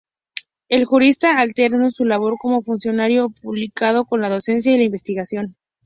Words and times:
El 0.67 0.85
jurista 0.85 1.37
alternó 1.39 1.91
su 1.91 2.05
labor 2.05 2.33
como 2.39 2.63
funcionario 2.63 3.29
público 3.29 4.03
con 4.09 4.21
la 4.21 4.29
docencia 4.31 4.73
y 4.73 4.77
la 4.79 4.85
investigación. 4.85 5.55